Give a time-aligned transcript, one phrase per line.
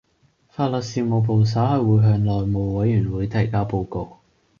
[0.49, 4.17] 法律事務部稍後會向內務委員會提交報告